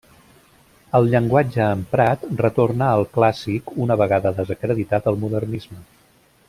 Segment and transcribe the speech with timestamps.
[0.99, 5.85] El llenguatge emprat retorna al clàssic una vegada desacreditat el modernisme.